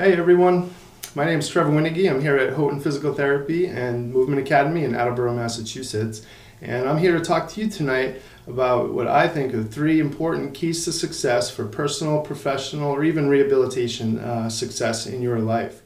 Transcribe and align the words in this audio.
Hey 0.00 0.12
everyone, 0.12 0.72
my 1.16 1.24
name 1.24 1.40
is 1.40 1.48
Trevor 1.48 1.72
Winnegge. 1.72 2.08
I'm 2.08 2.20
here 2.20 2.36
at 2.36 2.52
Houghton 2.52 2.78
Physical 2.78 3.12
Therapy 3.12 3.66
and 3.66 4.12
Movement 4.12 4.40
Academy 4.40 4.84
in 4.84 4.94
Attleboro, 4.94 5.34
Massachusetts. 5.34 6.24
And 6.62 6.88
I'm 6.88 6.98
here 6.98 7.18
to 7.18 7.24
talk 7.24 7.48
to 7.48 7.60
you 7.60 7.68
tonight 7.68 8.22
about 8.46 8.92
what 8.92 9.08
I 9.08 9.26
think 9.26 9.52
are 9.54 9.64
three 9.64 9.98
important 9.98 10.54
keys 10.54 10.84
to 10.84 10.92
success 10.92 11.50
for 11.50 11.66
personal, 11.66 12.20
professional, 12.20 12.92
or 12.92 13.02
even 13.02 13.28
rehabilitation 13.28 14.20
uh, 14.20 14.48
success 14.48 15.08
in 15.08 15.20
your 15.20 15.40
life. 15.40 15.82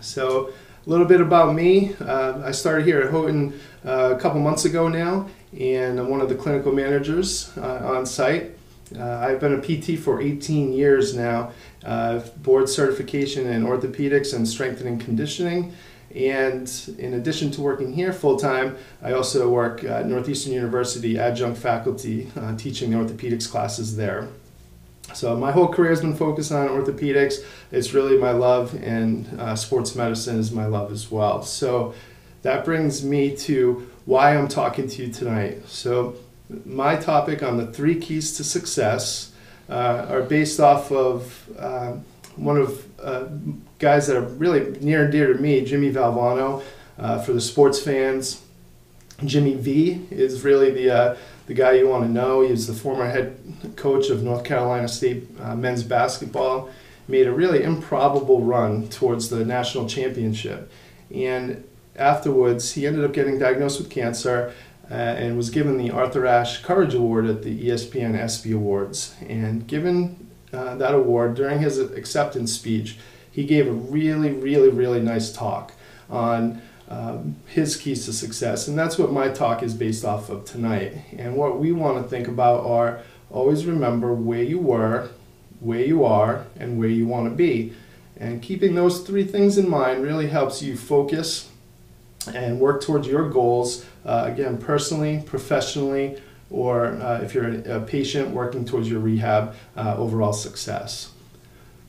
So, 0.00 0.48
a 0.84 0.90
little 0.90 1.06
bit 1.06 1.20
about 1.20 1.54
me. 1.54 1.94
Uh, 2.00 2.42
I 2.44 2.50
started 2.50 2.84
here 2.84 3.02
at 3.02 3.12
Houghton 3.12 3.60
uh, 3.84 4.16
a 4.16 4.20
couple 4.20 4.40
months 4.40 4.64
ago 4.64 4.88
now, 4.88 5.28
and 5.56 6.00
I'm 6.00 6.08
one 6.08 6.20
of 6.20 6.28
the 6.28 6.34
clinical 6.34 6.72
managers 6.72 7.56
uh, 7.56 7.82
on 7.84 8.04
site. 8.04 8.50
Uh, 8.98 9.18
I've 9.18 9.40
been 9.40 9.54
a 9.54 9.60
PT 9.60 9.98
for 9.98 10.20
18 10.20 10.72
years 10.72 11.16
now, 11.16 11.52
uh, 11.84 12.20
board 12.38 12.68
certification 12.68 13.46
in 13.46 13.64
orthopedics 13.64 14.34
and 14.34 14.46
strengthening 14.48 14.98
conditioning. 14.98 15.72
And 16.14 16.70
in 16.98 17.14
addition 17.14 17.50
to 17.52 17.60
working 17.60 17.92
here 17.92 18.12
full 18.12 18.36
time, 18.36 18.76
I 19.02 19.12
also 19.12 19.48
work 19.50 19.82
at 19.82 20.06
Northeastern 20.06 20.52
University 20.52 21.18
adjunct 21.18 21.58
faculty 21.58 22.30
uh, 22.36 22.56
teaching 22.56 22.90
the 22.90 22.98
orthopedics 22.98 23.50
classes 23.50 23.96
there. 23.96 24.28
So 25.12 25.36
my 25.36 25.52
whole 25.52 25.68
career 25.68 25.90
has 25.90 26.00
been 26.00 26.16
focused 26.16 26.52
on 26.52 26.68
orthopedics. 26.68 27.44
It's 27.70 27.92
really 27.92 28.16
my 28.16 28.30
love, 28.30 28.74
and 28.82 29.28
uh, 29.38 29.56
sports 29.56 29.94
medicine 29.94 30.38
is 30.38 30.50
my 30.50 30.66
love 30.66 30.90
as 30.92 31.10
well. 31.10 31.42
So 31.42 31.94
that 32.42 32.64
brings 32.64 33.04
me 33.04 33.36
to 33.38 33.90
why 34.06 34.36
I'm 34.36 34.48
talking 34.48 34.88
to 34.88 35.06
you 35.06 35.12
tonight. 35.12 35.68
So 35.68 36.16
my 36.64 36.96
topic 36.96 37.42
on 37.42 37.56
the 37.56 37.66
three 37.66 37.98
keys 38.00 38.36
to 38.36 38.44
success 38.44 39.32
uh, 39.68 40.06
are 40.08 40.22
based 40.22 40.60
off 40.60 40.92
of 40.92 41.48
uh, 41.58 41.96
one 42.36 42.56
of 42.56 42.84
uh, 43.00 43.26
guys 43.78 44.06
that 44.06 44.16
are 44.16 44.22
really 44.22 44.78
near 44.80 45.04
and 45.04 45.12
dear 45.12 45.32
to 45.32 45.40
me, 45.40 45.64
Jimmy 45.64 45.92
Valvano. 45.92 46.62
Uh, 46.96 47.20
for 47.20 47.32
the 47.32 47.40
sports 47.40 47.82
fans, 47.82 48.42
Jimmy 49.24 49.54
V 49.54 50.06
is 50.10 50.42
really 50.44 50.70
the 50.70 50.90
uh, 50.90 51.16
the 51.46 51.54
guy 51.54 51.72
you 51.72 51.88
want 51.88 52.04
to 52.04 52.10
know. 52.10 52.42
He's 52.42 52.66
the 52.66 52.74
former 52.74 53.06
head 53.08 53.36
coach 53.76 54.10
of 54.10 54.22
North 54.22 54.44
Carolina 54.44 54.88
State 54.88 55.26
uh, 55.40 55.54
men's 55.56 55.82
basketball. 55.82 56.70
Made 57.06 57.26
a 57.26 57.32
really 57.32 57.62
improbable 57.62 58.40
run 58.40 58.88
towards 58.88 59.28
the 59.28 59.44
national 59.44 59.88
championship, 59.88 60.70
and 61.14 61.64
afterwards 61.96 62.72
he 62.72 62.86
ended 62.86 63.04
up 63.04 63.12
getting 63.12 63.38
diagnosed 63.38 63.78
with 63.78 63.90
cancer 63.90 64.54
uh, 64.90 64.94
and 64.94 65.36
was 65.36 65.50
given 65.50 65.78
the 65.78 65.90
Arthur 65.90 66.26
Ashe 66.26 66.62
Courage 66.62 66.94
Award 66.94 67.26
at 67.26 67.42
the 67.42 67.68
ESPN 67.68 68.14
ESPY 68.14 68.52
Awards. 68.52 69.14
And 69.26 69.66
given 69.66 70.28
uh, 70.52 70.76
that 70.76 70.94
award 70.94 71.34
during 71.34 71.60
his 71.60 71.78
acceptance 71.78 72.52
speech, 72.52 72.98
he 73.30 73.44
gave 73.44 73.66
a 73.66 73.72
really, 73.72 74.30
really, 74.30 74.68
really 74.68 75.00
nice 75.00 75.32
talk 75.32 75.72
on 76.08 76.62
um, 76.88 77.36
his 77.46 77.76
keys 77.76 78.04
to 78.04 78.12
success. 78.12 78.68
And 78.68 78.78
that's 78.78 78.98
what 78.98 79.10
my 79.10 79.28
talk 79.28 79.62
is 79.62 79.74
based 79.74 80.04
off 80.04 80.28
of 80.28 80.44
tonight. 80.44 80.92
And 81.16 81.36
what 81.36 81.58
we 81.58 81.72
want 81.72 82.02
to 82.02 82.08
think 82.08 82.28
about 82.28 82.64
are 82.64 83.00
always 83.30 83.66
remember 83.66 84.12
where 84.12 84.42
you 84.42 84.58
were, 84.58 85.08
where 85.60 85.80
you 85.80 86.04
are, 86.04 86.46
and 86.60 86.78
where 86.78 86.88
you 86.88 87.06
want 87.06 87.28
to 87.28 87.34
be. 87.34 87.72
And 88.16 88.42
keeping 88.42 88.74
those 88.74 89.00
three 89.00 89.24
things 89.24 89.58
in 89.58 89.68
mind 89.68 90.02
really 90.02 90.28
helps 90.28 90.62
you 90.62 90.76
focus 90.76 91.50
and 92.28 92.58
work 92.60 92.82
towards 92.82 93.06
your 93.06 93.28
goals, 93.28 93.84
uh, 94.04 94.24
again, 94.26 94.58
personally, 94.58 95.22
professionally, 95.26 96.20
or 96.50 96.86
uh, 96.86 97.20
if 97.20 97.34
you're 97.34 97.60
a, 97.62 97.80
patient, 97.80 98.30
working 98.30 98.64
towards 98.64 98.88
your 98.88 99.00
rehab 99.00 99.54
uh, 99.76 99.96
overall 99.96 100.32
success. 100.32 101.10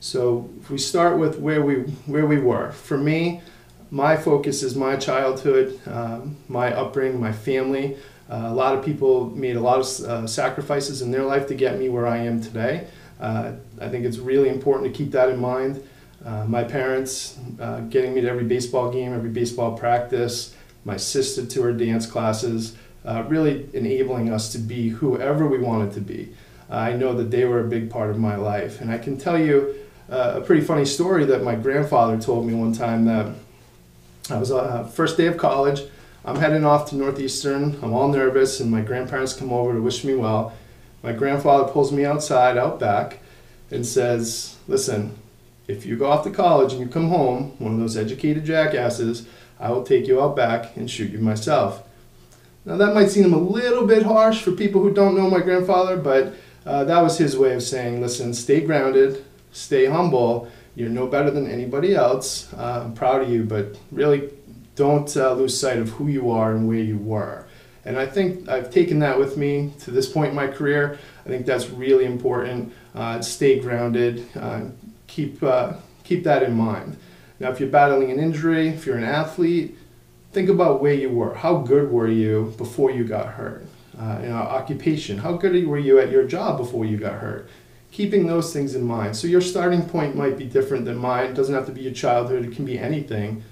So 0.00 0.50
if 0.60 0.70
we 0.70 0.78
start 0.78 1.18
with 1.18 1.38
where 1.38 1.62
we, 1.62 1.76
where 2.06 2.26
we 2.26 2.38
were, 2.38 2.72
for 2.72 2.98
me, 2.98 3.42
my 3.90 4.16
focus 4.16 4.62
is 4.62 4.74
my 4.74 4.96
childhood, 4.96 5.80
um, 5.86 6.36
my 6.48 6.72
upbringing, 6.74 7.20
my 7.20 7.32
family. 7.32 7.96
Uh, 8.28 8.46
a 8.46 8.54
lot 8.54 8.76
of 8.76 8.84
people 8.84 9.30
made 9.30 9.56
a 9.56 9.60
lot 9.60 9.78
of 9.78 9.86
uh, 10.04 10.26
sacrifices 10.26 11.02
in 11.02 11.10
their 11.12 11.22
life 11.22 11.46
to 11.46 11.54
get 11.54 11.78
me 11.78 11.88
where 11.88 12.06
I 12.06 12.18
am 12.18 12.40
today. 12.40 12.88
Uh, 13.20 13.52
I 13.80 13.88
think 13.88 14.04
it's 14.04 14.18
really 14.18 14.48
important 14.48 14.92
to 14.92 14.96
keep 14.96 15.12
that 15.12 15.28
in 15.28 15.38
mind. 15.38 15.82
Uh, 16.26 16.44
my 16.46 16.64
parents 16.64 17.38
uh, 17.60 17.80
getting 17.82 18.12
me 18.12 18.20
to 18.20 18.28
every 18.28 18.42
baseball 18.42 18.90
game, 18.90 19.14
every 19.14 19.30
baseball 19.30 19.78
practice, 19.78 20.56
my 20.84 20.96
sister 20.96 21.46
to 21.46 21.62
her 21.62 21.72
dance 21.72 22.04
classes, 22.04 22.76
uh, 23.04 23.24
really 23.28 23.68
enabling 23.74 24.32
us 24.32 24.50
to 24.50 24.58
be 24.58 24.88
whoever 24.88 25.46
we 25.46 25.58
wanted 25.58 25.92
to 25.92 26.00
be. 26.00 26.34
I 26.68 26.94
know 26.94 27.14
that 27.14 27.30
they 27.30 27.44
were 27.44 27.60
a 27.60 27.68
big 27.68 27.90
part 27.90 28.10
of 28.10 28.18
my 28.18 28.34
life. 28.34 28.80
And 28.80 28.90
I 28.90 28.98
can 28.98 29.16
tell 29.16 29.38
you 29.38 29.76
uh, 30.10 30.34
a 30.36 30.40
pretty 30.40 30.62
funny 30.62 30.84
story 30.84 31.24
that 31.26 31.44
my 31.44 31.54
grandfather 31.54 32.20
told 32.20 32.44
me 32.44 32.54
one 32.54 32.72
time 32.72 33.04
that 33.04 33.32
I 34.28 34.38
was 34.38 34.50
uh, 34.50 34.84
first 34.84 35.16
day 35.16 35.26
of 35.26 35.36
college. 35.36 35.82
I'm 36.24 36.36
heading 36.36 36.64
off 36.64 36.90
to 36.90 36.96
Northeastern. 36.96 37.78
I'm 37.82 37.92
all 37.92 38.08
nervous, 38.08 38.58
and 38.58 38.68
my 38.68 38.80
grandparents 38.80 39.32
come 39.32 39.52
over 39.52 39.74
to 39.74 39.80
wish 39.80 40.02
me 40.02 40.16
well. 40.16 40.52
My 41.04 41.12
grandfather 41.12 41.70
pulls 41.72 41.92
me 41.92 42.04
outside, 42.04 42.58
out 42.58 42.80
back, 42.80 43.20
and 43.70 43.86
says, 43.86 44.56
Listen, 44.66 45.16
if 45.68 45.84
you 45.84 45.96
go 45.96 46.06
off 46.06 46.24
to 46.24 46.30
college 46.30 46.72
and 46.72 46.80
you 46.80 46.88
come 46.88 47.08
home, 47.08 47.54
one 47.58 47.74
of 47.74 47.80
those 47.80 47.96
educated 47.96 48.44
jackasses, 48.44 49.26
I 49.58 49.70
will 49.70 49.82
take 49.82 50.06
you 50.06 50.20
out 50.20 50.36
back 50.36 50.76
and 50.76 50.90
shoot 50.90 51.10
you 51.10 51.18
myself. 51.18 51.82
Now, 52.64 52.76
that 52.76 52.94
might 52.94 53.10
seem 53.10 53.32
a 53.32 53.38
little 53.38 53.86
bit 53.86 54.02
harsh 54.02 54.42
for 54.42 54.52
people 54.52 54.82
who 54.82 54.92
don't 54.92 55.16
know 55.16 55.30
my 55.30 55.40
grandfather, 55.40 55.96
but 55.96 56.34
uh, 56.64 56.84
that 56.84 57.00
was 57.00 57.16
his 57.16 57.38
way 57.38 57.54
of 57.54 57.62
saying, 57.62 58.00
listen, 58.00 58.34
stay 58.34 58.60
grounded, 58.60 59.24
stay 59.52 59.86
humble. 59.86 60.50
You're 60.74 60.88
no 60.88 61.06
better 61.06 61.30
than 61.30 61.48
anybody 61.48 61.94
else. 61.94 62.52
Uh, 62.52 62.82
I'm 62.84 62.94
proud 62.94 63.22
of 63.22 63.30
you, 63.30 63.44
but 63.44 63.78
really 63.92 64.30
don't 64.74 65.16
uh, 65.16 65.32
lose 65.32 65.58
sight 65.58 65.78
of 65.78 65.90
who 65.90 66.08
you 66.08 66.30
are 66.30 66.52
and 66.52 66.68
where 66.68 66.78
you 66.78 66.98
were. 66.98 67.46
And 67.84 67.96
I 67.96 68.04
think 68.04 68.48
I've 68.48 68.70
taken 68.72 68.98
that 68.98 69.16
with 69.16 69.36
me 69.36 69.72
to 69.80 69.92
this 69.92 70.10
point 70.10 70.30
in 70.30 70.36
my 70.36 70.48
career. 70.48 70.98
I 71.24 71.28
think 71.28 71.46
that's 71.46 71.70
really 71.70 72.04
important. 72.04 72.72
Uh, 72.96 73.20
stay 73.22 73.60
grounded, 73.60 74.26
uh, 74.34 74.62
keep, 75.06 75.42
uh, 75.42 75.74
keep 76.04 76.24
that 76.24 76.42
in 76.42 76.54
mind. 76.54 76.96
Now, 77.38 77.50
if 77.50 77.60
you're 77.60 77.68
battling 77.68 78.10
an 78.10 78.18
injury, 78.18 78.68
if 78.68 78.86
you're 78.86 78.96
an 78.96 79.04
athlete, 79.04 79.76
think 80.32 80.48
about 80.48 80.80
where 80.80 80.94
you 80.94 81.10
were. 81.10 81.34
How 81.34 81.58
good 81.58 81.90
were 81.90 82.08
you 82.08 82.54
before 82.56 82.90
you 82.90 83.04
got 83.04 83.26
hurt? 83.34 83.66
Uh, 83.98 84.18
you 84.22 84.28
know, 84.28 84.36
occupation. 84.36 85.18
How 85.18 85.32
good 85.32 85.66
were 85.66 85.78
you 85.78 85.98
at 85.98 86.10
your 86.10 86.26
job 86.26 86.58
before 86.58 86.84
you 86.84 86.98
got 86.98 87.14
hurt? 87.14 87.48
Keeping 87.92 88.26
those 88.26 88.52
things 88.52 88.74
in 88.74 88.84
mind. 88.84 89.16
So 89.16 89.26
your 89.26 89.40
starting 89.40 89.88
point 89.88 90.16
might 90.16 90.36
be 90.36 90.44
different 90.44 90.84
than 90.84 90.96
mine. 90.96 91.30
It 91.30 91.34
doesn't 91.34 91.54
have 91.54 91.66
to 91.66 91.72
be 91.72 91.80
your 91.82 91.94
childhood. 91.94 92.44
It 92.44 92.54
can 92.54 92.66
be 92.66 92.78
anything. 92.78 93.42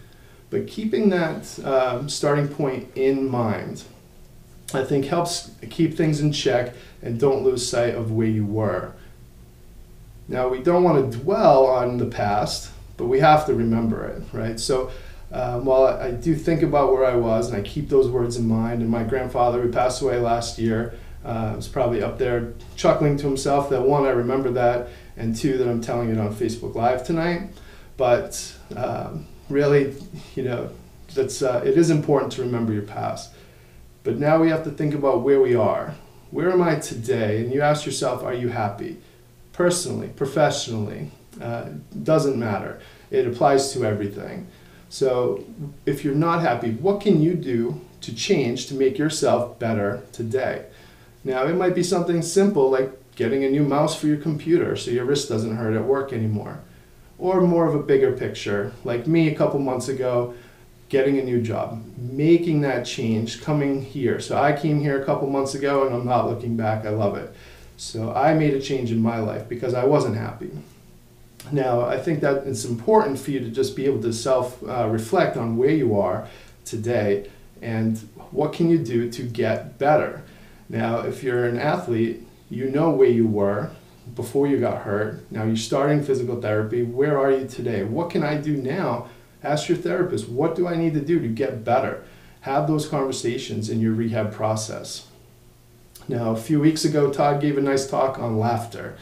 But 0.50 0.66
keeping 0.66 1.09
that 1.10 1.59
um, 1.65 2.09
starting 2.09 2.48
point 2.48 2.88
in 2.94 3.28
mind, 3.28 3.84
I 4.75 4.84
think 4.84 5.06
helps 5.06 5.53
keep 5.71 5.97
things 5.97 6.21
in 6.21 6.32
check 6.32 6.75
and 7.03 7.19
don't 7.19 7.42
lose 7.42 7.66
sight 7.66 7.94
of 7.94 8.12
where 8.12 8.26
you 8.26 8.44
were. 8.44 8.92
Now, 10.28 10.48
we 10.48 10.62
don't 10.62 10.82
want 10.82 11.12
to 11.12 11.18
dwell 11.18 11.66
on 11.66 11.98
the 11.98 12.06
past, 12.06 12.70
but 12.96 13.06
we 13.06 13.20
have 13.20 13.46
to 13.46 13.54
remember 13.54 14.06
it, 14.06 14.22
right? 14.32 14.58
So, 14.58 14.90
um, 15.32 15.64
while 15.64 15.86
I 15.86 16.12
do 16.12 16.34
think 16.34 16.62
about 16.62 16.92
where 16.92 17.04
I 17.04 17.16
was 17.16 17.50
and 17.50 17.56
I 17.56 17.62
keep 17.62 17.88
those 17.88 18.08
words 18.08 18.36
in 18.36 18.46
mind, 18.46 18.82
and 18.82 18.90
my 18.90 19.02
grandfather, 19.02 19.60
who 19.60 19.72
passed 19.72 20.00
away 20.00 20.18
last 20.18 20.58
year, 20.58 20.94
uh, 21.24 21.54
was 21.56 21.68
probably 21.68 22.02
up 22.02 22.18
there 22.18 22.52
chuckling 22.76 23.16
to 23.16 23.26
himself 23.26 23.68
that 23.70 23.82
one, 23.82 24.04
I 24.04 24.10
remember 24.10 24.50
that, 24.52 24.88
and 25.16 25.34
two, 25.34 25.58
that 25.58 25.68
I'm 25.68 25.80
telling 25.80 26.10
it 26.10 26.18
on 26.18 26.34
Facebook 26.34 26.74
Live 26.74 27.04
tonight. 27.04 27.50
But 27.96 28.54
um, 28.76 29.26
really, 29.48 29.94
you 30.34 30.44
know, 30.44 30.70
that's, 31.14 31.42
uh, 31.42 31.62
it 31.64 31.76
is 31.76 31.91
important 31.91 32.32
to 32.32 32.42
remember 32.42 32.72
your 32.72 32.82
past. 32.82 33.32
But 34.04 34.18
now 34.18 34.41
we 34.41 34.50
have 34.50 34.64
to 34.64 34.70
think 34.70 34.94
about 34.94 35.22
where 35.22 35.41
we 35.41 35.54
are. 35.54 35.94
Where 36.30 36.50
am 36.52 36.62
I 36.62 36.76
today? 36.76 37.42
And 37.42 37.52
you 37.52 37.60
ask 37.60 37.86
yourself, 37.86 38.22
are 38.22 38.34
you 38.34 38.48
happy? 38.48 38.98
Personally, 39.54 40.09
professionally, 40.09 41.10
uh, 41.41 41.69
doesn't 42.03 42.38
matter. 42.38 42.81
It 43.10 43.26
applies 43.26 43.72
to 43.72 43.84
everything. 43.84 44.47
So 44.91 45.45
if 45.86 46.04
you're 46.04 46.15
not 46.15 46.42
happy, 46.42 46.72
what 46.72 47.01
can 47.01 47.22
you 47.22 47.34
do 47.34 47.80
to 48.03 48.15
change 48.15 48.66
to 48.66 48.74
make 48.74 48.98
yourself 48.98 49.59
better 49.59 50.03
today? 50.12 50.66
Now, 51.24 51.47
it 51.47 51.54
might 51.54 51.74
be 51.74 51.83
something 51.83 52.21
simple 52.21 52.71
like 52.71 52.92
getting 53.16 53.45
a 53.45 53.51
new 53.51 53.65
mouse 53.65 53.97
for 53.98 54.09
your 54.09 54.18
computer 54.18 54.77
so 54.77 54.91
your 54.91 55.04
wrist 55.04 55.28
doesn't 55.28 55.56
hurt 55.56 55.74
at 55.74 55.84
work 55.84 56.12
anymore. 56.12 56.60
Or 57.16 57.41
more 57.41 57.66
of 57.66 57.74
a 57.74 57.83
bigger 57.83 58.12
picture, 58.12 58.72
like 58.83 59.06
me 59.06 59.28
a 59.28 59.34
couple 59.34 59.60
months 59.60 59.89
ago, 59.89 60.34
getting 60.89 61.18
a 61.18 61.22
new 61.22 61.41
job, 61.41 61.83
making 61.97 62.60
that 62.62 62.84
change, 62.84 63.41
coming 63.41 63.83
here. 63.83 64.21
So 64.21 64.36
I 64.36 64.53
came 64.53 64.80
here 64.80 65.01
a 65.01 65.04
couple 65.04 65.28
months 65.30 65.54
ago 65.54 65.86
and 65.86 65.95
I'm 65.95 66.04
not 66.04 66.28
looking 66.28 66.56
back. 66.56 66.84
I 66.84 66.91
love 66.91 67.16
it. 67.16 67.34
So 67.76 68.12
I 68.12 68.34
made 68.34 68.54
a 68.54 68.60
change 68.60 68.91
in 68.92 69.00
my 69.00 69.18
life 69.18 69.48
because 69.48 69.74
I 69.74 69.84
wasn't 69.84 70.16
happy. 70.16 70.50
Now, 71.53 71.82
I 71.82 71.98
think 71.98 72.21
that 72.21 72.47
it's 72.47 72.65
important 72.65 73.18
for 73.18 73.30
you 73.30 73.41
to 73.41 73.50
just 73.50 73.76
be 73.76 73.84
able 73.86 74.00
to 74.03 74.12
self 74.12 74.62
uh, 74.62 74.88
reflect 74.88 75.36
on 75.36 75.56
where 75.56 75.71
you 75.71 75.98
are 75.98 76.28
today 76.65 77.30
and 77.60 77.98
what 78.30 78.53
can 78.53 78.71
you 78.71 78.78
do 78.78 79.10
to 79.10 79.22
get 79.22 79.78
better. 79.78 80.22
Now, 80.68 81.00
if 81.00 81.22
you're 81.22 81.44
an 81.44 81.59
athlete, 81.59 82.22
you 82.48 82.71
know 82.71 82.91
where 82.91 83.09
you 83.09 83.26
were 83.26 83.71
before 84.15 84.47
you 84.47 84.59
got 84.59 84.82
hurt. 84.82 85.30
Now 85.30 85.44
you're 85.44 85.56
starting 85.56 86.03
physical 86.03 86.41
therapy. 86.41 86.82
Where 86.82 87.18
are 87.18 87.30
you 87.30 87.47
today? 87.47 87.82
What 87.82 88.10
can 88.10 88.22
I 88.22 88.36
do 88.36 88.56
now? 88.56 89.09
Ask 89.42 89.68
your 89.68 89.78
therapist, 89.78 90.28
what 90.28 90.54
do 90.54 90.66
I 90.66 90.77
need 90.77 90.94
to 90.94 91.00
do 91.00 91.20
to 91.20 91.28
get 91.28 91.65
better? 91.65 92.04
Have 92.42 92.66
those 92.66 92.88
conversations 92.88 93.68
in 93.68 93.80
your 93.80 93.92
rehab 93.92 94.32
process. 94.32 95.09
Now, 96.09 96.33
a 96.33 96.36
few 96.36 96.60
weeks 96.60 96.84
ago, 96.84 97.10
Todd 97.10 97.41
gave 97.41 97.56
a 97.56 97.60
nice 97.60 97.86
talk 97.86 98.18
on 98.18 98.39
laughter. 98.39 98.97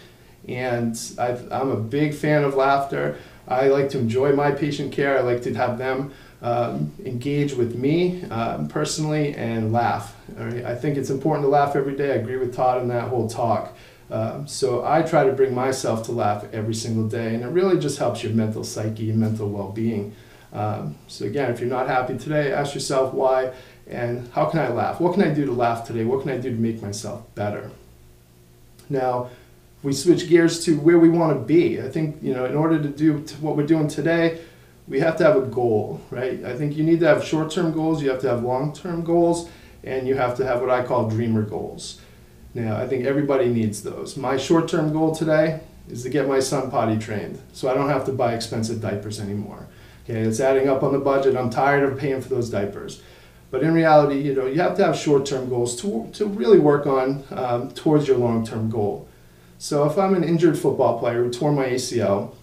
And 0.49 0.99
i 1.19 1.29
am 1.51 1.71
a 1.71 1.77
big 1.77 2.15
fan 2.15 2.45
of 2.45 2.55
laughter. 2.55 3.17
I 3.47 3.69
like 3.69 3.91
to 3.91 3.99
enjoy 3.99 4.33
my 4.33 4.53
patient 4.53 4.93
care. 4.93 5.19
I 5.19 5.21
like 5.21 5.43
to 5.43 5.55
have 5.55 5.79
them 5.79 6.13
um, 6.43 6.93
engage 7.05 7.55
with 7.55 7.77
me 7.77 8.25
um, 8.25 8.69
personally 8.69 9.35
and 9.35 9.73
laugh. 9.73 10.15
I 10.39 10.75
think 10.75 10.97
it's 10.97 11.11
important 11.11 11.45
to 11.45 11.49
laugh 11.49 11.77
every 11.77 11.97
day. 11.97 12.13
I 12.13 12.17
agree 12.17 12.37
with 12.37 12.55
Todd 12.55 12.83
in 12.83 12.89
that 12.89 13.09
whole 13.09 13.29
talk. 13.29 13.77
Um, 14.11 14.47
so 14.47 14.85
I 14.85 15.03
try 15.03 15.25
to 15.25 15.33
bring 15.33 15.55
myself 15.55 16.05
to 16.07 16.13
laugh 16.13 16.45
every 16.53 16.75
single 16.75 17.09
day, 17.09 17.35
and 17.35 17.43
it 17.43 17.49
really 17.49 17.79
just 17.79 17.99
helps 17.99 18.23
your 18.23 18.33
mental 18.33 18.63
psyche 18.63 19.09
and 19.11 19.19
mental 19.19 19.49
well-being. 19.49 20.15
Um, 20.53 20.97
so 21.07 21.25
again, 21.25 21.51
if 21.51 21.61
you're 21.61 21.69
not 21.71 21.89
happy 21.89 22.19
today, 22.19 22.53
ask 22.53 22.75
yourself 22.75 23.15
why 23.15 23.53
and 23.93 24.29
how 24.33 24.47
can 24.47 24.61
I 24.61 24.69
laugh? 24.69 25.01
What 25.01 25.15
can 25.15 25.23
I 25.23 25.33
do 25.33 25.45
to 25.47 25.53
laugh 25.53 25.87
today? 25.87 26.05
What 26.05 26.23
can 26.23 26.31
I 26.31 26.39
do 26.39 26.51
to 26.51 26.57
make 26.57 26.83
myself 26.83 27.23
better? 27.35 27.71
Now, 28.89 29.31
we 29.83 29.93
switch 29.93 30.29
gears 30.29 30.65
to 30.65 30.79
where 30.79 30.99
we 30.99 31.09
want 31.09 31.39
to 31.39 31.45
be. 31.45 31.81
I 31.81 31.89
think 31.89 32.23
you 32.23 32.35
know, 32.35 32.45
in 32.45 32.55
order 32.55 32.81
to 32.81 32.89
do 32.89 33.19
what 33.41 33.57
we're 33.57 33.67
doing 33.67 33.89
today, 33.89 34.41
we 34.89 35.01
have 35.01 35.17
to 35.19 35.25
have 35.25 35.37
a 35.37 35.43
goal, 35.47 36.01
right? 36.11 36.45
I 36.45 36.57
think 36.57 36.77
you 36.77 36.85
need 36.85 37.01
to 37.01 37.07
have 37.07 37.25
short-term 37.25 37.73
goals, 37.73 38.03
you 38.03 38.11
have 38.11 38.21
to 38.23 38.29
have 38.29 38.43
long-term 38.43 39.05
goals, 39.05 39.49
and 39.85 40.09
you 40.09 40.15
have 40.15 40.37
to 40.37 40.47
have 40.47 40.61
what 40.61 40.71
I 40.71 40.85
call 40.85 41.09
dreamer 41.09 41.43
goals. 41.43 42.01
Now, 42.55 42.77
I 42.77 42.87
think 42.87 43.07
everybody 43.07 43.47
needs 43.47 43.83
those. 43.83 44.17
My 44.17 44.37
short-term 44.37 44.93
goal 44.93 45.15
today 45.15 45.61
is 45.89 46.03
to 46.03 46.11
get 46.11 46.29
my 46.29 46.41
son 46.41 46.71
potty 46.71 46.99
trained, 46.99 47.41
so 47.53 47.71
I 47.71 47.75
don't 47.75 47.89
have 47.89 48.05
to 48.07 48.13
buy 48.13 48.35
expensive 48.35 48.81
diapers 48.81 49.21
anymore. 49.21 49.67
Okay, 50.05 50.21
it's 50.21 50.41
adding 50.41 50.69
up 50.69 50.83
on 50.83 50.93
the 50.93 50.99
budget. 50.99 51.37
I'm 51.37 51.51
tired 51.51 51.85
of 51.85 51.99
paying 51.99 52.21
for 52.21 52.29
those 52.29 52.51
diapers. 52.51 53.01
But 53.53 53.63
in 53.63 53.75
reality, 53.75 54.19
you 54.19 54.35
know, 54.35 54.47
you 54.47 54.63
have 54.63 54.79
to 54.79 54.85
have 54.87 54.97
short-term 54.97 55.51
goals 55.51 55.79
to, 55.83 56.09
to 56.15 56.25
really 56.25 56.59
work 56.59 56.87
on 56.87 57.23
um, 57.31 57.71
towards 57.73 58.09
your 58.09 58.17
long-term 58.17 58.71
goal. 58.71 59.07
So 59.59 59.85
if 59.85 59.99
I'm 59.99 60.15
an 60.15 60.25
injured 60.25 60.59
football 60.59 60.99
player 60.99 61.23
who 61.23 61.31
tore 61.31 61.53
my 61.53 61.67
ACL, 61.67 62.35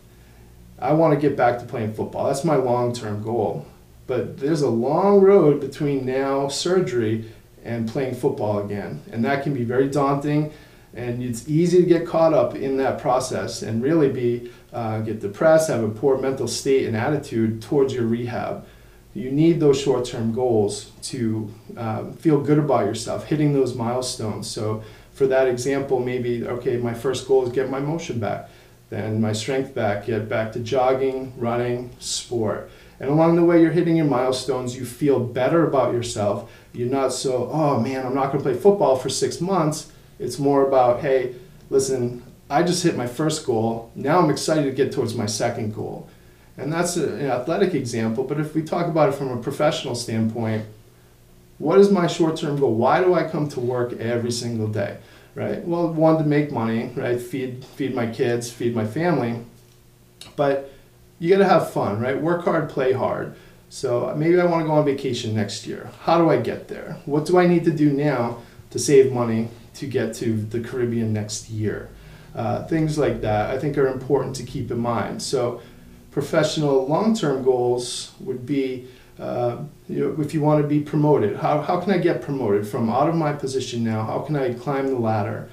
I 0.77 0.94
want 0.94 1.15
to 1.15 1.19
get 1.19 1.35
back 1.35 1.57
to 1.59 1.65
playing 1.65 1.95
football. 1.95 2.27
That's 2.27 2.45
my 2.45 2.57
long-term 2.57 3.23
goal. 3.23 3.65
But 4.06 4.38
there's 4.38 4.61
a 4.61 4.69
long 4.69 5.19
road 5.19 5.59
between 5.59 6.06
now 6.06 6.47
surgery 6.47 7.25
and 7.65 7.89
playing 7.89 8.13
football 8.13 8.59
again, 8.59 9.01
and 9.11 9.25
that 9.25 9.41
can 9.41 9.56
be 9.56 9.63
very 9.63 9.89
daunting. 9.89 10.53
And 10.94 11.23
it's 11.23 11.50
easy 11.50 11.81
to 11.81 11.88
get 11.88 12.06
caught 12.06 12.35
up 12.35 12.53
in 12.53 12.77
that 12.77 13.00
process 13.00 13.63
and 13.63 13.81
really 13.81 14.09
be 14.09 14.51
uh, 14.71 15.00
get 15.00 15.21
depressed, 15.21 15.69
have 15.69 15.83
a 15.83 15.89
poor 15.89 16.19
mental 16.19 16.47
state 16.47 16.85
and 16.85 16.95
attitude 16.95 17.63
towards 17.63 17.95
your 17.95 18.06
rehab. 18.06 18.67
You 19.13 19.31
need 19.31 19.59
those 19.59 19.81
short-term 19.81 20.33
goals 20.33 20.91
to 21.03 21.53
um, 21.77 22.13
feel 22.13 22.39
good 22.39 22.59
about 22.59 22.85
yourself, 22.85 23.25
hitting 23.25 23.53
those 23.53 23.75
milestones. 23.75 24.50
So 24.50 24.83
for 25.13 25.27
that 25.27 25.47
example, 25.47 26.00
maybe, 26.00 26.47
okay, 26.47 26.77
my 26.77 26.94
first 26.94 27.27
goal 27.27 27.45
is 27.45 27.51
get 27.51 27.69
my 27.69 27.79
motion 27.79 28.19
back, 28.19 28.50
then 28.89 29.19
my 29.19 29.33
strength 29.33 29.73
back, 29.73 30.06
get 30.06 30.29
back 30.29 30.51
to 30.53 30.59
jogging, 30.59 31.33
running, 31.38 31.89
sport. 32.00 32.69
And 33.00 33.09
along 33.09 33.35
the 33.35 33.44
way, 33.44 33.61
you're 33.61 33.71
hitting 33.71 33.95
your 33.95 34.06
milestones, 34.06 34.77
you 34.77 34.85
feel 34.85 35.19
better 35.19 35.65
about 35.65 35.94
yourself. 35.94 36.51
You're 36.73 36.89
not 36.89 37.11
so, 37.11 37.50
oh 37.51 37.79
man, 37.79 38.06
I'm 38.06 38.15
not 38.15 38.31
gonna 38.31 38.44
play 38.44 38.53
football 38.53 38.95
for 38.95 39.09
six 39.09 39.41
months. 39.41 39.91
It's 40.19 40.38
more 40.38 40.67
about, 40.67 41.00
hey, 41.00 41.35
listen, 41.69 42.23
I 42.50 42.63
just 42.63 42.83
hit 42.83 42.97
my 42.97 43.07
first 43.07 43.45
goal. 43.45 43.91
Now 43.95 44.19
I'm 44.19 44.29
excited 44.29 44.63
to 44.63 44.71
get 44.71 44.91
towards 44.91 45.15
my 45.15 45.25
second 45.25 45.73
goal. 45.73 46.09
And 46.59 46.71
that's 46.73 46.97
an 46.97 47.25
athletic 47.25 47.73
example, 47.73 48.23
but 48.23 48.39
if 48.39 48.53
we 48.53 48.61
talk 48.61 48.88
about 48.88 49.09
it 49.09 49.15
from 49.15 49.29
a 49.29 49.41
professional 49.41 49.95
standpoint, 49.95 50.65
what 51.57 51.79
is 51.79 51.89
my 51.89 52.07
short-term 52.07 52.59
goal? 52.59 52.73
Why 52.73 53.03
do 53.03 53.13
I 53.13 53.27
come 53.27 53.47
to 53.50 53.59
work 53.59 53.94
every 53.94 54.31
single 54.31 54.67
day? 54.67 54.97
Right? 55.35 55.63
Well, 55.63 55.94
one 55.94 56.17
to 56.17 56.23
make 56.23 56.51
money, 56.51 56.91
right? 56.95 57.21
Feed 57.21 57.63
feed 57.63 57.95
my 57.95 58.07
kids, 58.07 58.51
feed 58.51 58.75
my 58.75 58.85
family. 58.85 59.41
But 60.35 60.71
you 61.19 61.29
got 61.29 61.38
to 61.38 61.47
have 61.47 61.71
fun, 61.71 62.00
right? 62.01 62.19
Work 62.19 62.45
hard, 62.45 62.69
play 62.69 62.91
hard. 62.91 63.35
So 63.69 64.13
maybe 64.17 64.39
I 64.41 64.45
want 64.45 64.63
to 64.63 64.67
go 64.67 64.73
on 64.73 64.85
vacation 64.85 65.35
next 65.35 65.67
year. 65.67 65.91
How 66.01 66.17
do 66.17 66.29
I 66.29 66.38
get 66.41 66.67
there? 66.67 66.97
What 67.06 67.25
do 67.25 67.38
I 67.38 67.45
need 67.45 67.63
to 67.65 67.71
do 67.71 67.91
now 67.91 68.39
to 68.71 68.79
save 68.79 69.13
money 69.13 69.50
to 69.75 69.85
get 69.85 70.13
to 70.15 70.35
the 70.35 70.59
Caribbean 70.59 71.13
next 71.13 71.50
year? 71.50 71.89
Uh, 72.35 72.65
things 72.67 72.97
like 72.97 73.21
that 73.21 73.51
I 73.51 73.59
think 73.59 73.77
are 73.77 73.88
important 73.88 74.35
to 74.38 74.44
keep 74.44 74.71
in 74.71 74.79
mind. 74.79 75.21
So 75.21 75.61
professional 76.11 76.88
long-term 76.88 77.44
goals 77.44 78.13
would 78.19 78.45
be 78.45 78.88
uh, 79.19 79.63
you 79.89 80.00
know, 80.00 80.21
if 80.21 80.33
you 80.33 80.39
want 80.39 80.61
to 80.61 80.67
be 80.67 80.79
promoted, 80.79 81.35
how, 81.35 81.61
how 81.61 81.79
can 81.81 81.91
I 81.91 81.97
get 81.97 82.21
promoted 82.21 82.65
from 82.65 82.89
out 82.89 83.09
of 83.09 83.15
my 83.15 83.33
position 83.33 83.83
now? 83.83 84.03
How 84.03 84.19
can 84.19 84.38
I 84.38 84.53
climb 84.53 84.88
the 84.88 84.97
ladder? 84.97 85.50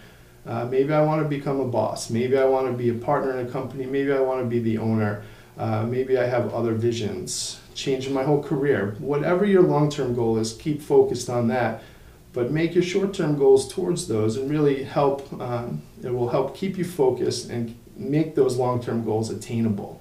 Uh, 0.46 0.64
maybe 0.66 0.92
I 0.92 1.02
want 1.02 1.20
to 1.22 1.28
become 1.28 1.58
a 1.58 1.66
boss. 1.66 2.08
Maybe 2.08 2.38
I 2.38 2.44
want 2.44 2.68
to 2.68 2.72
be 2.72 2.90
a 2.90 2.94
partner 2.94 3.36
in 3.36 3.46
a 3.46 3.50
company. 3.50 3.84
Maybe 3.84 4.12
I 4.12 4.20
want 4.20 4.40
to 4.40 4.46
be 4.46 4.60
the 4.60 4.78
owner. 4.78 5.24
Uh, 5.58 5.82
maybe 5.84 6.16
I 6.16 6.26
have 6.26 6.54
other 6.54 6.74
visions, 6.74 7.60
changing 7.74 8.14
my 8.14 8.22
whole 8.22 8.42
career. 8.42 8.94
Whatever 9.00 9.44
your 9.44 9.62
long 9.62 9.90
term 9.90 10.14
goal 10.14 10.38
is, 10.38 10.52
keep 10.52 10.80
focused 10.80 11.28
on 11.28 11.48
that. 11.48 11.82
But 12.32 12.52
make 12.52 12.74
your 12.74 12.84
short 12.84 13.14
term 13.14 13.36
goals 13.36 13.72
towards 13.72 14.06
those 14.06 14.36
and 14.36 14.48
really 14.48 14.84
help, 14.84 15.32
um, 15.40 15.82
it 16.04 16.10
will 16.10 16.28
help 16.28 16.54
keep 16.54 16.78
you 16.78 16.84
focused 16.84 17.50
and 17.50 17.74
make 17.96 18.36
those 18.36 18.56
long 18.56 18.80
term 18.80 19.04
goals 19.04 19.30
attainable. 19.30 20.00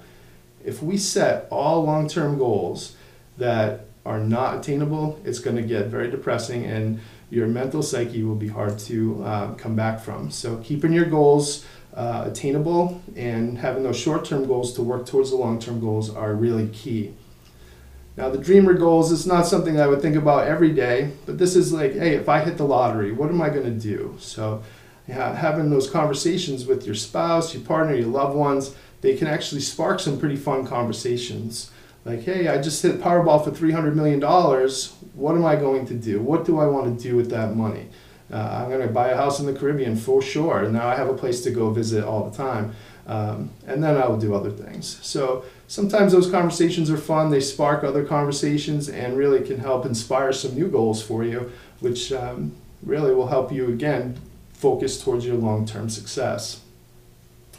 If 0.66 0.82
we 0.82 0.98
set 0.98 1.48
all 1.50 1.84
long 1.84 2.08
term 2.08 2.36
goals, 2.36 2.96
that 3.38 3.86
are 4.04 4.20
not 4.20 4.58
attainable, 4.58 5.20
it's 5.24 5.38
going 5.38 5.56
to 5.56 5.62
get 5.62 5.86
very 5.86 6.10
depressing 6.10 6.64
and 6.64 7.00
your 7.28 7.48
mental 7.48 7.82
psyche 7.82 8.22
will 8.22 8.36
be 8.36 8.48
hard 8.48 8.78
to 8.78 9.22
uh, 9.24 9.54
come 9.54 9.74
back 9.74 10.00
from. 10.00 10.30
So 10.30 10.58
keeping 10.58 10.92
your 10.92 11.06
goals 11.06 11.66
uh, 11.92 12.24
attainable 12.26 13.02
and 13.16 13.58
having 13.58 13.82
those 13.82 13.98
short-term 13.98 14.46
goals 14.46 14.74
to 14.74 14.82
work 14.82 15.06
towards 15.06 15.30
the 15.30 15.36
long-term 15.36 15.80
goals 15.80 16.14
are 16.14 16.34
really 16.34 16.68
key. 16.68 17.14
Now 18.16 18.30
the 18.30 18.38
dreamer 18.38 18.74
goals 18.74 19.10
is 19.10 19.26
not 19.26 19.46
something 19.46 19.80
I 19.80 19.88
would 19.88 20.00
think 20.00 20.14
about 20.14 20.46
every 20.46 20.70
day, 20.70 21.10
but 21.26 21.38
this 21.38 21.56
is 21.56 21.72
like, 21.72 21.94
hey, 21.94 22.14
if 22.14 22.28
I 22.28 22.40
hit 22.40 22.56
the 22.56 22.64
lottery, 22.64 23.12
what 23.12 23.28
am 23.28 23.42
I 23.42 23.50
going 23.50 23.64
to 23.64 23.70
do? 23.70 24.16
So 24.20 24.62
yeah, 25.08 25.34
having 25.34 25.70
those 25.70 25.88
conversations 25.88 26.66
with 26.66 26.84
your 26.84 26.94
spouse, 26.94 27.54
your 27.54 27.62
partner, 27.62 27.94
your 27.94 28.08
loved 28.08 28.36
ones, 28.36 28.74
they 29.00 29.16
can 29.16 29.26
actually 29.28 29.60
spark 29.60 30.00
some 30.00 30.18
pretty 30.18 30.36
fun 30.36 30.66
conversations 30.66 31.70
like, 32.06 32.22
hey, 32.22 32.46
I 32.46 32.62
just 32.62 32.80
hit 32.82 33.00
Powerball 33.00 33.42
for 33.42 33.50
$300 33.50 33.94
million. 33.94 34.20
What 35.14 35.34
am 35.34 35.44
I 35.44 35.56
going 35.56 35.86
to 35.86 35.94
do? 35.94 36.20
What 36.20 36.44
do 36.44 36.60
I 36.60 36.66
want 36.66 36.96
to 36.96 37.02
do 37.02 37.16
with 37.16 37.30
that 37.30 37.56
money? 37.56 37.88
Uh, 38.32 38.36
I'm 38.36 38.70
going 38.70 38.86
to 38.86 38.92
buy 38.92 39.08
a 39.08 39.16
house 39.16 39.40
in 39.40 39.46
the 39.46 39.52
Caribbean 39.52 39.96
for 39.96 40.22
sure. 40.22 40.68
Now 40.68 40.86
I 40.86 40.94
have 40.94 41.08
a 41.08 41.14
place 41.14 41.42
to 41.42 41.50
go 41.50 41.70
visit 41.70 42.04
all 42.04 42.30
the 42.30 42.36
time. 42.36 42.76
Um, 43.08 43.50
and 43.66 43.82
then 43.82 43.96
I 43.96 44.06
will 44.06 44.18
do 44.18 44.34
other 44.36 44.50
things. 44.50 45.00
So 45.02 45.44
sometimes 45.66 46.12
those 46.12 46.30
conversations 46.30 46.90
are 46.90 46.96
fun. 46.96 47.30
They 47.30 47.40
spark 47.40 47.82
other 47.82 48.04
conversations 48.04 48.88
and 48.88 49.16
really 49.16 49.44
can 49.44 49.58
help 49.58 49.84
inspire 49.84 50.32
some 50.32 50.54
new 50.54 50.68
goals 50.68 51.02
for 51.02 51.24
you, 51.24 51.50
which 51.80 52.12
um, 52.12 52.56
really 52.84 53.14
will 53.14 53.28
help 53.28 53.52
you 53.52 53.68
again 53.68 54.16
focus 54.56 55.02
towards 55.02 55.26
your 55.26 55.36
long 55.36 55.66
term 55.66 55.88
success. 55.88 56.60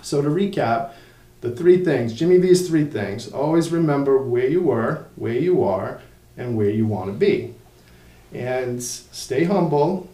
So 0.02 0.22
to 0.22 0.30
recap, 0.30 0.94
the 1.42 1.56
three 1.56 1.84
things, 1.84 2.14
Jimmy 2.14 2.38
V's 2.38 2.68
three 2.68 2.86
things. 2.86 3.32
Always 3.32 3.72
remember 3.72 4.18
where 4.18 4.48
you 4.48 4.62
were, 4.62 5.06
where 5.16 5.34
you 5.34 5.64
are, 5.64 6.02
and 6.36 6.58
where 6.58 6.70
you 6.70 6.88
want 6.88 7.08
to 7.08 7.18
be. 7.18 7.54
And 8.34 8.82
stay 8.82 9.44
humble, 9.44 10.10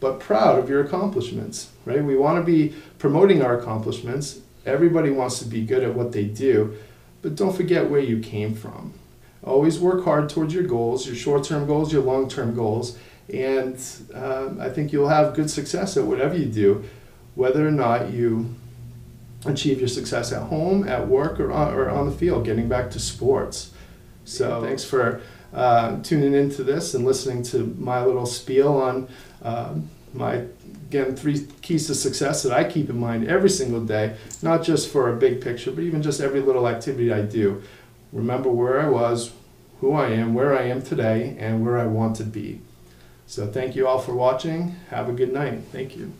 but 0.00 0.20
proud 0.20 0.58
of 0.58 0.68
your 0.68 0.82
accomplishments, 0.82 1.70
right? 1.84 2.02
We 2.02 2.16
want 2.16 2.44
to 2.44 2.44
be 2.44 2.74
promoting 2.98 3.42
our 3.42 3.58
accomplishments. 3.58 4.40
Everybody 4.66 5.10
wants 5.10 5.38
to 5.40 5.44
be 5.44 5.64
good 5.64 5.82
at 5.82 5.94
what 5.94 6.12
they 6.12 6.24
do, 6.24 6.76
but 7.22 7.34
don't 7.34 7.54
forget 7.54 7.90
where 7.90 8.00
you 8.00 8.20
came 8.20 8.54
from. 8.54 8.94
Always 9.42 9.78
work 9.78 10.04
hard 10.04 10.30
towards 10.30 10.54
your 10.54 10.64
goals, 10.64 11.06
your 11.06 11.16
short 11.16 11.44
term 11.44 11.66
goals, 11.66 11.92
your 11.92 12.02
long 12.02 12.28
term 12.28 12.54
goals, 12.54 12.98
and 13.32 13.78
um, 14.14 14.60
I 14.60 14.68
think 14.68 14.92
you'll 14.92 15.08
have 15.08 15.34
good 15.34 15.50
success 15.50 15.96
at 15.96 16.04
whatever 16.04 16.36
you 16.36 16.46
do, 16.46 16.84
whether 17.34 17.66
or 17.66 17.70
not 17.70 18.10
you 18.10 18.54
achieve 19.46 19.78
your 19.78 19.88
success 19.88 20.32
at 20.32 20.42
home, 20.42 20.88
at 20.88 21.08
work, 21.08 21.40
or 21.40 21.52
on, 21.52 21.74
or 21.74 21.90
on 21.90 22.06
the 22.06 22.12
field, 22.16 22.44
getting 22.44 22.68
back 22.68 22.90
to 22.90 22.98
sports. 22.98 23.72
So 24.24 24.62
thanks 24.62 24.84
for 24.84 25.20
uh, 25.52 26.02
tuning 26.02 26.34
into 26.34 26.64
this 26.64 26.94
and 26.94 27.04
listening 27.04 27.42
to 27.44 27.74
my 27.78 28.04
little 28.04 28.26
spiel 28.26 28.74
on 28.76 29.08
uh, 29.42 29.74
my 30.12 30.44
again 30.88 31.16
three 31.16 31.46
keys 31.60 31.86
to 31.88 31.94
success 31.94 32.42
that 32.42 32.52
I 32.52 32.64
keep 32.64 32.88
in 32.88 32.98
mind 32.98 33.26
every 33.26 33.50
single 33.50 33.84
day, 33.84 34.16
not 34.42 34.62
just 34.62 34.90
for 34.90 35.12
a 35.12 35.16
big 35.16 35.40
picture, 35.40 35.70
but 35.72 35.82
even 35.82 36.02
just 36.02 36.20
every 36.20 36.40
little 36.40 36.68
activity 36.68 37.12
I 37.12 37.22
do. 37.22 37.62
Remember 38.12 38.48
where 38.48 38.80
I 38.80 38.88
was, 38.88 39.32
who 39.80 39.92
I 39.92 40.10
am, 40.10 40.34
where 40.34 40.56
I 40.56 40.62
am 40.64 40.82
today, 40.82 41.36
and 41.38 41.64
where 41.64 41.78
I 41.78 41.86
want 41.86 42.16
to 42.16 42.24
be. 42.24 42.60
So 43.26 43.46
thank 43.46 43.74
you 43.74 43.86
all 43.86 43.98
for 43.98 44.14
watching. 44.14 44.76
Have 44.90 45.08
a 45.08 45.12
good 45.12 45.32
night. 45.32 45.60
Thank 45.72 45.96
you. 45.96 46.12